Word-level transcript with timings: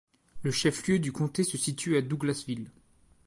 Le 0.41 0.49
chef-lieu 0.49 0.97
du 0.97 1.11
comté 1.11 1.43
se 1.43 1.59
situe 1.59 1.95
à 1.95 2.01
Douglasville. 2.01 2.71